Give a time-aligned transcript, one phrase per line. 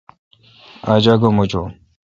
[0.93, 1.67] آج آگہ موچون۔